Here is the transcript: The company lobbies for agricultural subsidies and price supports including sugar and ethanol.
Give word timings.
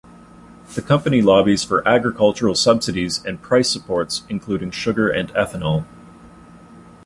The 0.73 0.81
company 0.81 1.21
lobbies 1.21 1.63
for 1.63 1.87
agricultural 1.87 2.55
subsidies 2.55 3.23
and 3.23 3.39
price 3.39 3.69
supports 3.69 4.23
including 4.29 4.71
sugar 4.71 5.09
and 5.09 5.29
ethanol. 5.35 5.85